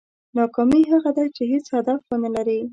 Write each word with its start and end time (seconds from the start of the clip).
ناکامي 0.37 0.81
هغه 0.93 1.11
ده 1.17 1.25
چې 1.35 1.43
هېڅ 1.51 1.65
هدف 1.75 1.99
ونه 2.09 2.29
لرې. 2.35 2.59